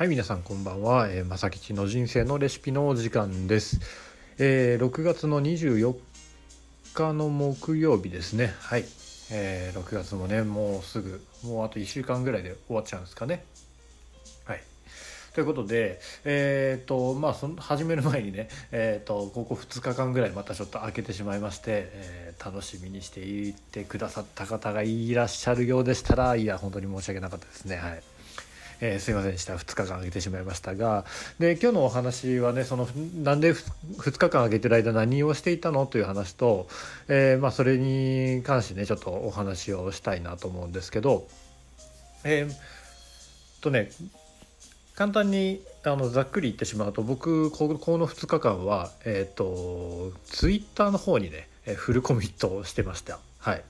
[0.00, 3.80] はい皆さんこんばんは、えー、まさきちの人生のレシピのお時間です、
[4.38, 5.94] えー、6月の24
[6.94, 8.54] 日の木曜日ですね。
[8.60, 8.86] はい、
[9.30, 13.44] えー、6月もねもうすぐもうあと1週間ぐらいで終わっちゃうんですかね。
[14.46, 14.62] はい。
[15.34, 27.76] ということで、えーとまあ、その始める前にね、えーと、ここ2日間ぐらいまたちょっと空けてしまいまして、えー、楽しみにしていてくださった方がいらっしゃるようでしたらいや本当に申し訳なかったですね。
[27.76, 28.02] はい。
[28.80, 29.56] えー、すいませんでした。
[29.56, 31.04] 2日間空けてしまいましたが。
[31.38, 32.88] で今日のお話はねその
[33.22, 36.68] なんで2日間空けてる間何をしていたのという話と、
[37.08, 41.28] えーまあ、それに関してねちょっとお話をしたいなと思うんですけど。
[42.22, 43.90] えー、とね
[44.94, 53.18] 簡単にあのざっくり言ってしまうと僕この2日間は、えーと、ツイッターの方にねフルコミットをしてました。
[53.38, 53.62] はい、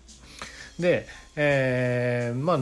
[0.81, 1.06] で、
[1.37, 2.59] えー、まあ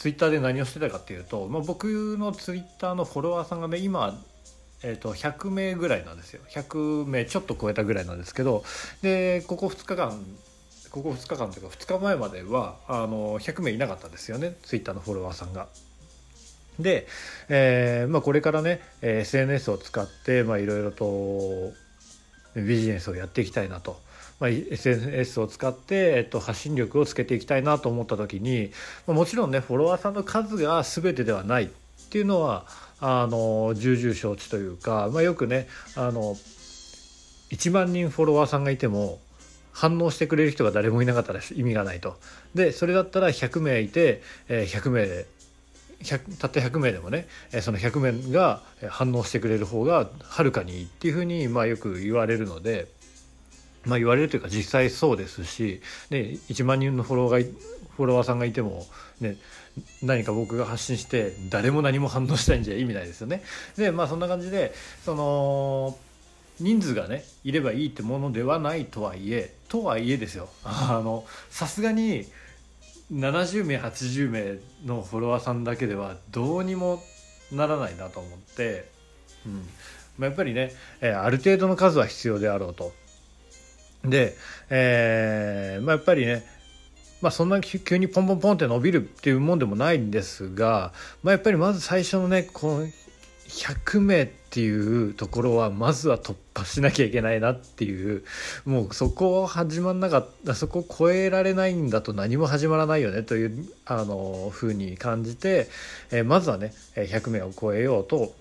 [0.00, 4.18] ツイッターで何をしてたかっていうと、まあ、僕のツイッターのフォロワーさんがね今、
[4.82, 8.64] えー、と100名ぐらいなんですよ100名ちょっと超えたぐらいなんですけど
[9.02, 10.24] でここ2日間
[10.90, 15.68] ここ2日間というか2日前まではあの100名いなかったんですよねツイッターのフォロワーさんが。
[16.78, 17.06] で、
[17.50, 21.74] えーまあ、これからね SNS を使っていろいろと
[22.56, 24.00] ビジネスをやっていきたいなと。
[24.40, 28.72] まあ、SNS を使って、えっと、発信力をつけていきたいなと思った時に、
[29.06, 31.68] まあ、もちろんねフォロワーさんの数が全てではないっ
[32.10, 32.64] ていうのは
[33.00, 36.36] あの重々承知というか、まあ、よくねあの
[37.50, 39.18] 1万人フォロワーさんがいても
[39.72, 42.16] 反応してくれる人が誰もいなかったら意味がないと。
[42.54, 45.26] でそれだったら100名いて、えー、100名で
[46.38, 47.28] たった100名でもね
[47.60, 52.88] その100名が反応してくれる方がはるかにいいっていうふうにまあよく言われるので。
[53.90, 57.52] まあ、言われるというか実際そうですし、ね、1万人のフォロワーが
[57.96, 58.86] フォロワーさんがいても、
[59.20, 59.36] ね、
[60.00, 63.42] 何か僕が発信して誰も何も反応したいんじゃ意味ないですよね。
[63.76, 64.72] でまあそんな感じで
[65.04, 65.98] その
[66.60, 72.26] 人数がねいればいいってものではないとはいえとはいえですよ あのさすがに
[73.12, 77.02] 70名80名のフォロワーさんだけではどうにも
[77.50, 78.88] ならないなと思って、
[79.44, 79.68] うん
[80.20, 82.92] まあ、やっぱりね、えある程度の数は必要であろうと。
[84.04, 84.36] で、
[84.70, 86.44] えーまあ、やっぱりね
[87.20, 92.86] まあ、そんな急にポンポンポンって伸びるっていうもんでもないんですが、まあ、やっぱりまず最初のねこの
[93.50, 98.24] 100名っていうところはまずは突破しなきゃいけないなっていう
[98.64, 105.68] もうそこを始まんなかったそこを超えられないんだと何も始まらないよねというあの風に感じて、
[106.10, 108.32] えー、まずはね100名を超えようと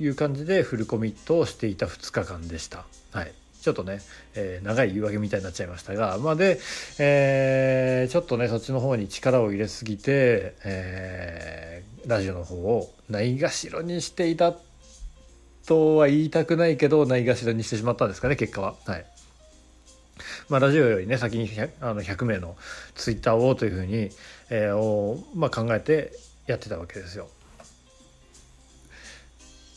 [0.00, 2.84] いう感じでフルコミットをしていた2日間でした。
[3.12, 4.00] はいちょっとね、
[4.34, 6.60] えー、長い言い訳みたいになっちゃいましたが、まあ、で、
[6.98, 14.54] えー、ちょっとねそっちの方に力を入れすぎて、えー、ラジオの方をないがしろにしていた
[15.66, 18.74] とは言いたくないけどないがしろにしてしまったんですかね結果は。
[18.86, 19.04] はい
[20.48, 22.56] まあ、ラジオよりね先に 100, あの100名の
[22.94, 24.10] ツイッターをというふうに、
[24.50, 26.12] えーをまあ、考えて
[26.46, 27.28] やってたわけですよ。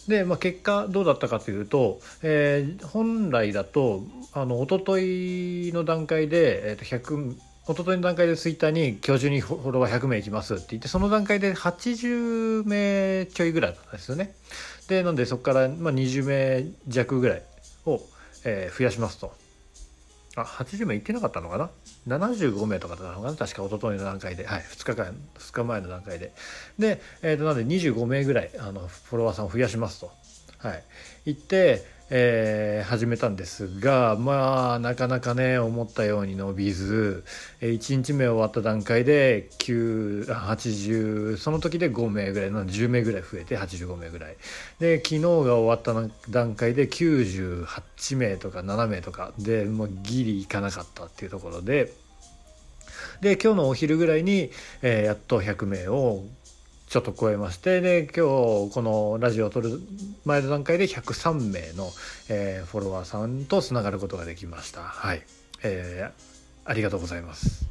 [0.07, 4.03] で、まあ、結果どうだったかというと、えー、本来だと
[4.33, 7.35] あの一昨日の段階で、えー、と100
[7.71, 14.33] 一昨日の段階でツイッターに今日中にフォロワー100名いきますって言ってその段階で80名ちょいぐらいだったんですよね。
[14.87, 17.43] でなんでそこから、まあ、20名弱ぐらい
[17.85, 18.01] を、
[18.43, 19.40] えー、増やしますと。
[20.37, 21.69] あ80名行ってなかったのかな
[22.07, 23.35] ？75名とかだったのかな？
[23.35, 26.31] 確か一昨日の段階で、はい、2日間2日前の段階で。
[26.79, 30.11] で、えー、となんで25名ぐらいあのフォロワーさんを増やしますと、
[30.59, 30.83] はい、
[31.25, 37.23] 行って、えー、始めたんですがまあなかなかね思ったように伸びず
[37.61, 44.35] え1日目終わった段階で980その時で5名ぐらいの10名ぐらい増えて85名ぐらい。
[44.79, 45.93] で昨日が終わった
[46.29, 51.93] 段階で98名とか7名とかでもうギリいかなかったっていうところで。
[53.21, 54.51] で今日のお昼ぐらいに、
[54.81, 56.23] えー、やっと100名を
[56.91, 58.09] ちょっと超えましてで今
[58.67, 59.79] 日このラジオを撮る
[60.25, 61.89] 前の段階で103名の、
[62.27, 64.81] えー、フォロワーさんとつながることができました。
[64.81, 65.21] はい、
[65.63, 67.65] えー、ありがとうございます。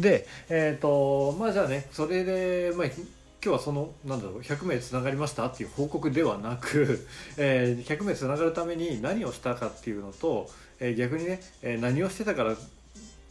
[0.00, 2.96] でえっ、ー、とまあじゃあねそれでまあ今
[3.40, 7.06] 日はそのなんだろう100名つながりましたっていう報告ではなく、
[7.38, 10.50] えー、100名つながるために何をしたかっていうのと、
[10.80, 12.56] えー、逆にね、えー、何をしてたから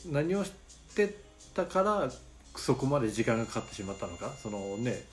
[0.10, 0.54] 何をし
[0.96, 1.14] て
[1.54, 2.10] たから
[2.56, 4.32] そこまで時間がかかってしまったのか？
[4.42, 5.04] そのね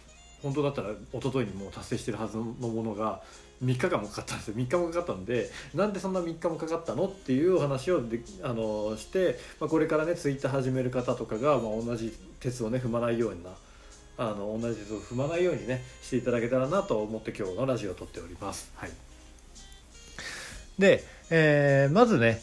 [0.43, 3.21] 本当だったら一昨日にもう達成してるはずのものが
[3.63, 4.55] 3日間もかかったんですよ。
[4.57, 7.07] 3日もかかったんでなんでそんな3日もかかったの？
[7.07, 13.51] っていうお話をであのして、まあ、これからねツイッター始める方とかが、まあ、同じ鉄をね踏まないようにな
[14.17, 18.71] あの同じ図を踏まないようにねしていただけたらなと思って今日のラジオを撮っております。
[18.77, 18.91] はい、
[20.79, 22.43] で、えー、まずね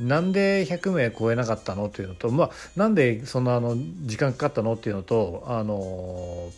[0.00, 1.86] なんで100名超えなかったの？
[1.86, 4.74] っていうのと、まあ、なんでそんなあの時間かかったの？
[4.74, 6.50] っていうのと、あの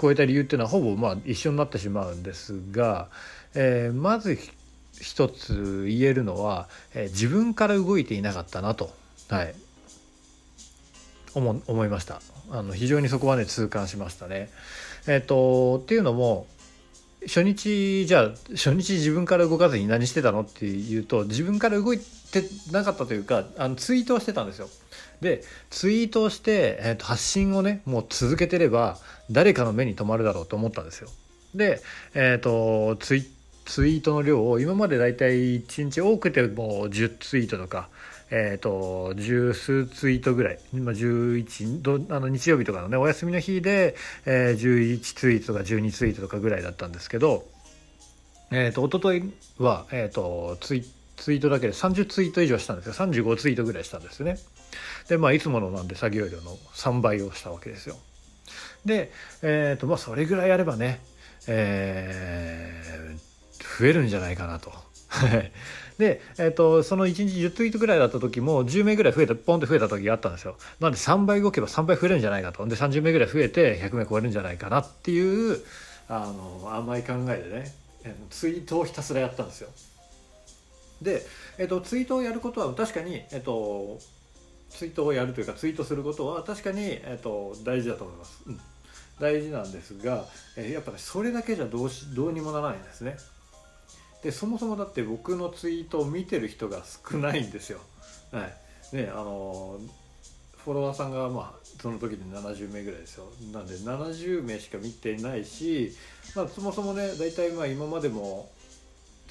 [0.00, 3.08] 超えた理由っていうのはほぼまあ一緒になってしまうんですが、
[3.54, 4.38] えー、まず
[5.00, 8.90] 一つ言えるのは、えー、自分から動いていなかったなと、
[9.28, 9.54] はい、
[11.34, 12.20] 思思いました。
[12.50, 14.50] あの非常にそこはね痛感しましたね。
[15.06, 16.46] えっ、とっていうのも
[17.26, 24.68] 初日じゃあ初日自分から動かずに何してたのっていうと自分から動いてなかったというかあのツイートをしてたんですよ。
[25.20, 28.98] でツイートをして、えー、と発信をねもう続けてれば
[29.30, 31.08] 誰かの目に留まるだろうと思ったんですよ。
[31.54, 31.80] で、
[32.14, 33.26] えーと、ツイ
[33.64, 37.88] ツイートの量を今までだいたい1日多くても10ツイートとか
[38.36, 43.94] えーと、十数ツイートぐらい、今11どあの日曜日とかのねお休みの日で、
[44.26, 47.46] えー、11ツイートとか12ツイートとかぐらいだったんですけど、
[48.50, 50.84] えーと、と一昨日は、えーと、ツイ
[51.16, 52.94] ツイートだけで30ツイート以上したんですよ。
[52.94, 54.36] 35ツイートぐらいしたんですね。
[55.08, 57.94] でまあいつものなんで作業量の3倍をしたわけですよ。
[58.84, 61.00] で、えーとまあ、それぐらいやればね、
[61.46, 64.72] えー、増えるんじゃないかなと。
[65.98, 70.56] で、えーと、その1日10ツイートぐらいだった時も10名ぐらい増えたポンって増えた時があったんですよ。
[70.80, 72.66] なんで3倍動けば3倍増えるんじゃないかと。
[72.66, 75.62] で30名ぐらい増えて100名超えるんじゃないかなっていう
[76.08, 77.72] あの甘い考え
[78.04, 79.70] でねツイートをひたすらやったんですよ。
[81.02, 81.22] で、
[81.58, 83.98] えーと、ツイートをやることは確かに、えーと、
[84.70, 88.60] ツイートをやるというかツイートすることは確かに、えー、と大事だと思います、うん、
[89.20, 90.24] 大事なんですが、
[90.56, 93.16] えー、やっぱねそれだけじゃどうしどうにもならないんですね。
[94.24, 97.80] でそもそもだって僕のツイートを見てる人が少ないんですよ。
[98.32, 98.48] は
[98.92, 99.78] いねあの
[100.64, 105.92] フォロワーさんがまあその時で70名ぐらいですよなんで70名しか見てないし、
[106.34, 108.48] まあ、そもそもね大体まあ今までも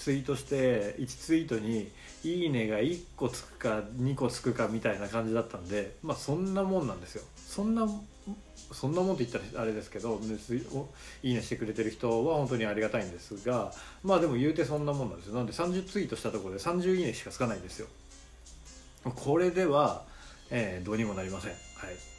[0.04, 1.90] ツイートして1ツイートに
[2.26, 7.24] 「いいね」が1個つくか2個つくかみたいな感じだったんでまあそんなもんなんですよ。
[7.38, 7.88] そんな
[8.74, 10.20] そんなもんって言ったらあれですけど
[11.22, 13.74] いいねしてくれてる人は本当にありがたいんですが
[14.04, 15.36] まあでも言うてそんなもんなんですよ。
[15.36, 17.88] なんで30ツイートしたところで30いいねしかつかないんですよ。
[19.06, 20.04] これでは、
[20.50, 21.52] えー、どうにもなりません。
[21.52, 22.13] はい。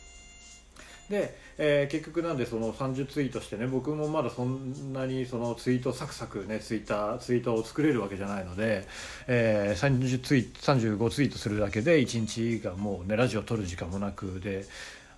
[1.09, 8.87] で、えー、結局なんでその30ツイートしてね僕もまだそんなにそのツイートサクサクねツイッターツイートを作れるわけじゃないので、
[9.27, 14.65] えー、30ツイ35ツイートするだけで1日がもうねラジオ撮る時間もなくで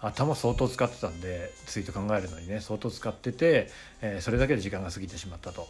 [0.00, 3.70] 頭相当使ってたんでツイート考えるのにね相当使ってて、
[4.02, 5.68] えー、それだけで時間が過ぎてしまったと。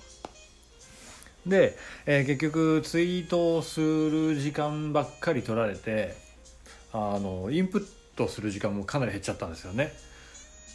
[1.46, 1.76] で、
[2.06, 6.16] えー、結局ツイートをする時間ばっかり取られて
[6.92, 7.86] あのインプッ
[8.16, 9.94] トする時間もかなり減っちゃったんですよね。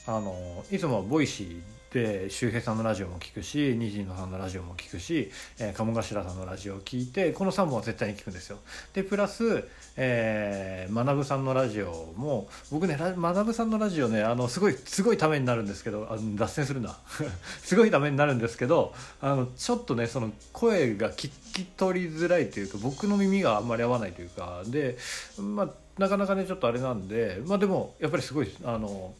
[0.07, 1.61] あのいつも Voicy
[1.93, 8.59] で周平さんのラジオも聞くし西野さんのラジオも聞くし、えー、鴨頭さんのラジオを聞いてこの3本は絶対に聞くんですよ。
[8.93, 9.67] でプラス、
[9.97, 16.97] えー、学さんのラジオも僕ね学さんのラジオねあのすごいすごいためになるんですけどあ脱線するな
[17.61, 24.97] すごいためになるんですけどあのちょっとねその声が聞き取りづらいというか僕の耳があんまり合わないというかで
[25.37, 29.13] まあなかなかねちょっとあれなんでまあでもやっぱりすごいあの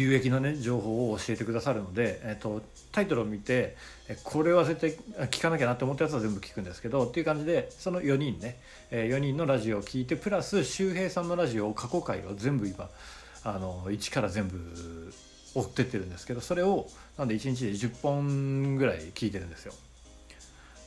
[0.00, 3.76] 有益なね情報を教えてくださるので、えーと、タイトルを見て
[4.24, 8.56] これは絶対聞かなきゃなって思ったやつは全部聞くんですけどっていう感じでその4人ね、
[8.90, 12.88] え、4人のラジオを聞いてプラス周平さんのラジオを過去回を全部今
[13.44, 15.12] あの1から全部
[15.54, 19.72] 追ってってるんですけどそれをなんで1日で10本ぐらい聞いてるんですよ。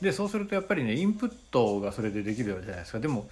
[0.00, 3.28] でそうするとやっぱりねインプットがそれでできるじゃないですかでも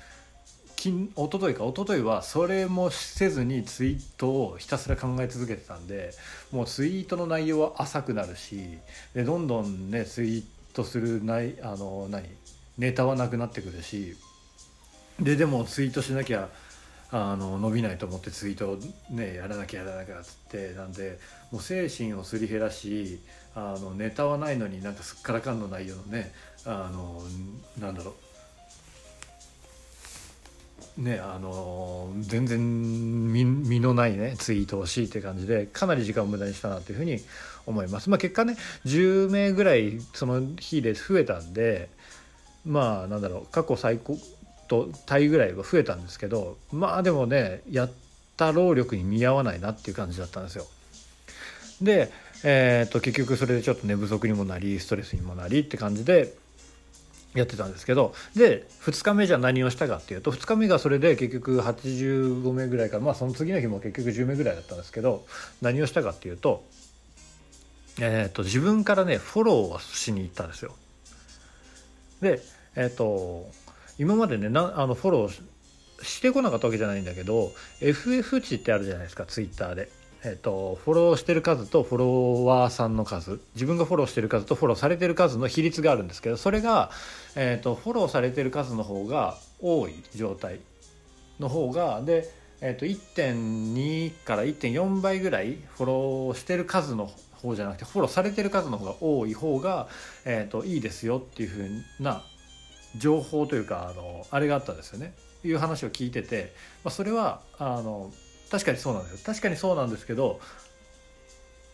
[0.81, 6.13] 一昨日か一昨日はそれもせずにツイートをひたすら考え続けてたんで
[6.53, 8.79] もうツイートの内容は浅くなるし
[9.13, 12.29] でどんどんねツイートするないあの何
[12.79, 14.17] ネタはなくなってくるし
[15.19, 16.49] ででもツイートしなきゃ
[17.11, 18.79] あの伸びないと思ってツイートを
[19.11, 21.19] ねやらなきゃやらなきゃっつってなんで
[21.51, 23.19] もう精神をすり減らし
[23.57, 26.33] あのネタはないのになんかすっからかんの内容のね
[26.67, 27.23] あの
[27.81, 28.28] なんだろう
[30.99, 37.21] ねあの全然身のないねツイートをしいって感じでかなり時間を無駄にしたなというふうに
[37.67, 38.11] 思います。
[38.11, 41.88] まあ、結果ね10名ぐらいその日で増えたんで
[42.67, 44.19] まあなんだろう過去最高
[44.67, 47.90] とタイぐらいは増えたんですけどまあでもねやっ
[48.37, 50.67] た労力に見合わないなっていう感じだったんですよ。
[51.81, 52.11] で、
[52.43, 56.35] えー、と結局それでちょっと寝不足にもなりストレスにもなりって感じで
[57.38, 65.25] やってたんですけどで2日目じゃ何をしたかっていうと2日目がそれで結局85名ぐらいからまあその次の日も結局10名ぐらいだったんですけど
[65.62, 66.64] 何をしたかっていうと,、
[68.00, 70.75] えー、と自分からねフォローをしに行ったんですよ。
[72.21, 72.40] で
[72.76, 73.49] えっ、と
[73.99, 75.42] 今までねなあのフォロー
[76.02, 79.88] してこなかったわけじゃないんだけど FF 値ってあるじゃないですかツイッターで。
[80.25, 86.91] えっと、フォローしてる数とフォロワーさんの数自分がフォローしてる数とフォローされてる数の比率があるんですけどそれが、
[87.37, 90.59] えっと、フォローされてる数の方が多い状態
[91.39, 92.29] の方がで、
[92.61, 99.87] えっと、1.2から1.4倍ぐらいフォローしてる数の方じゃなくてフォローされてる数の方が多い方が、
[100.25, 102.23] えっと、いいですよっていうふうな
[102.97, 105.13] 情報というかあのあれがあったんですよね。
[105.45, 108.11] いう話を聞いてて、まあ、それはあの
[108.50, 109.25] 確かにそうなんです。
[109.25, 110.40] 確かにそうなんですけど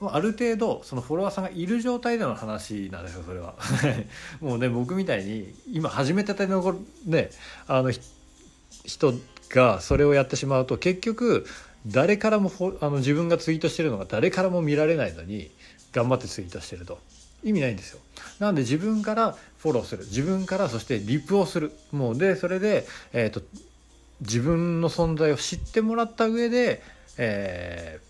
[0.01, 3.55] ある程度そのフォロワーさんがいる状態での話なんですよそれは。
[4.41, 7.31] もうね僕みたいに今始めたてのね
[7.67, 7.93] あの
[8.85, 9.15] 人
[9.51, 11.47] がそれをやってしまうと結局
[11.87, 12.51] 誰からも
[12.81, 15.51] あの自分がツイートしてるのが誰からも見られないのに
[15.93, 16.99] 頑張ってツイートしてると。
[17.43, 18.01] 意味ないんですよ。
[18.39, 20.05] なので自分からフォローする。
[20.05, 21.73] 自分からそしてリプをする。
[21.93, 23.43] もうでそれで、えーと
[24.21, 26.83] 自分の存在を知ってもらった上で、
[27.19, 28.05] えー、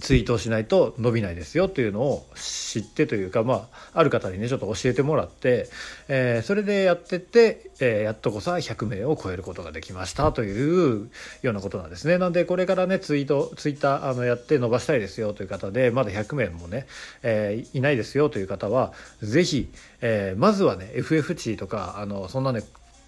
[0.00, 5.68] ツイートをしないと伸びないですよというのを知ってというか、まあ、ある方にねちょっと教えてもらって、
[6.08, 11.10] えー、それでやってって、えー、やっとこさ100名を超えることができましたという
[11.42, 12.18] ようなことなんですね。
[12.18, 16.86] なんでこれからねツイートツイッターあのやって伸ばしたいですよという方でまだ100名もね、
[17.22, 19.68] え、いないですよという方は是非、
[20.00, 22.62] え、まずはね FF 値とかあのそんなね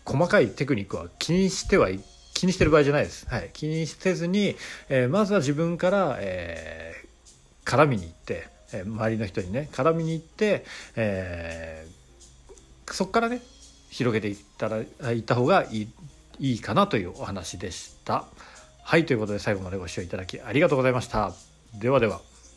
[0.06, 2.00] 細かいテクニックは気にしてはい
[2.32, 3.26] 気にしてる場合じゃないです。
[3.28, 4.56] はい、気にせずに、
[4.90, 10.64] えー、まずは自分から、えー、絡みに行って、えー、周りの人にね絡みに行って、
[10.96, 13.40] えー、そこからね
[13.88, 14.80] 広げていったら
[15.12, 15.88] いった方がいい
[16.38, 18.26] いいかなというお話でした。
[18.84, 21.32] はいということで最後までご視聴いただきありがとうございました。
[21.75, 22.35] ではでは。